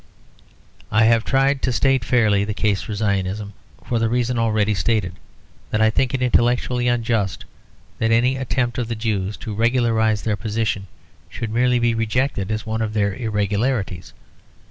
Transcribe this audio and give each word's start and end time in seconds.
I 0.91 1.03
have 1.03 1.23
tried 1.23 1.61
to 1.61 1.71
state 1.71 2.03
fairly 2.03 2.43
the 2.43 2.55
case 2.55 2.81
for 2.81 2.95
Zionism, 2.95 3.53
for 3.85 3.99
the 3.99 4.09
reason 4.09 4.39
already 4.39 4.73
stated; 4.73 5.13
that 5.69 5.79
I 5.79 5.91
think 5.91 6.15
it 6.15 6.23
intellectually 6.23 6.87
unjust 6.87 7.45
that 7.99 8.09
any 8.09 8.35
attempt 8.35 8.79
of 8.79 8.87
the 8.87 8.95
Jews 8.95 9.37
to 9.37 9.53
regularise 9.53 10.21
their 10.23 10.35
position 10.35 10.87
should 11.29 11.51
merely 11.51 11.77
be 11.77 11.93
rejected 11.93 12.49
as 12.49 12.65
one 12.65 12.81
of 12.81 12.95
their 12.95 13.13
irregularities. 13.13 14.13